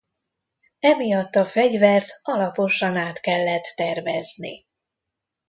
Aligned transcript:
Emiatt 0.79 1.35
a 1.35 1.45
fegyvert 1.45 2.07
alaposan 2.21 2.95
át 2.97 3.19
kellett 3.21 3.73
tervezni. 3.75 4.65